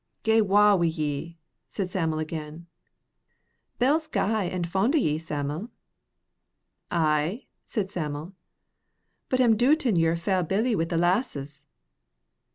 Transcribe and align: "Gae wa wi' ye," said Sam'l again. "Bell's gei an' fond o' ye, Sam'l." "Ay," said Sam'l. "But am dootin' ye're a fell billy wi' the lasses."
"Gae 0.23 0.41
wa 0.41 0.73
wi' 0.73 0.87
ye," 0.87 1.37
said 1.69 1.91
Sam'l 1.91 2.17
again. 2.17 2.65
"Bell's 3.77 4.07
gei 4.07 4.49
an' 4.49 4.63
fond 4.63 4.95
o' 4.95 4.97
ye, 4.97 5.19
Sam'l." 5.19 5.69
"Ay," 6.89 7.45
said 7.67 7.91
Sam'l. 7.91 8.33
"But 9.29 9.41
am 9.41 9.55
dootin' 9.55 9.97
ye're 9.97 10.13
a 10.13 10.17
fell 10.17 10.41
billy 10.41 10.75
wi' 10.75 10.85
the 10.85 10.97
lasses." 10.97 11.63